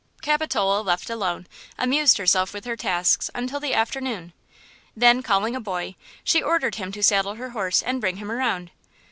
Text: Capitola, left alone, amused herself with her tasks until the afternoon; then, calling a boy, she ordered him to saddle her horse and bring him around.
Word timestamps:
Capitola, 0.23 0.81
left 0.81 1.11
alone, 1.11 1.45
amused 1.77 2.17
herself 2.17 2.55
with 2.55 2.65
her 2.65 2.75
tasks 2.75 3.29
until 3.35 3.59
the 3.59 3.75
afternoon; 3.75 4.33
then, 4.97 5.21
calling 5.21 5.55
a 5.55 5.59
boy, 5.61 5.93
she 6.23 6.41
ordered 6.41 6.73
him 6.73 6.91
to 6.93 7.03
saddle 7.03 7.35
her 7.35 7.51
horse 7.51 7.83
and 7.83 8.01
bring 8.01 8.17
him 8.17 8.31
around. 8.31 8.71